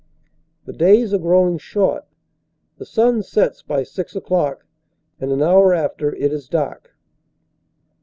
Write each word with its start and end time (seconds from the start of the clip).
The 0.65 0.73
days 0.73 1.13
are 1.13 1.19
growing 1.19 1.59
short; 1.59 2.05
the 2.79 2.87
sun 2.87 3.21
sets 3.21 3.61
by 3.61 3.83
six 3.83 4.15
o 4.15 4.19
clock, 4.19 4.65
and 5.19 5.31
an 5.31 5.43
hour 5.43 5.75
after 5.75 6.15
it 6.15 6.33
is 6.33 6.47
dark. 6.49 6.95